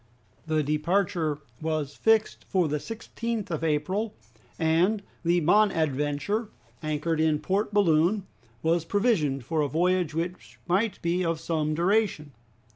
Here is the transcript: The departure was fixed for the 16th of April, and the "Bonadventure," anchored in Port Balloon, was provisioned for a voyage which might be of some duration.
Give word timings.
The 0.47 0.63
departure 0.63 1.37
was 1.61 1.93
fixed 1.95 2.45
for 2.49 2.67
the 2.67 2.79
16th 2.79 3.51
of 3.51 3.63
April, 3.63 4.15
and 4.57 5.03
the 5.23 5.41
"Bonadventure," 5.41 6.49
anchored 6.81 7.21
in 7.21 7.37
Port 7.37 7.71
Balloon, 7.71 8.25
was 8.63 8.83
provisioned 8.83 9.45
for 9.45 9.61
a 9.61 9.67
voyage 9.69 10.15
which 10.15 10.57
might 10.67 10.99
be 11.03 11.23
of 11.23 11.39
some 11.39 11.75
duration. 11.75 12.31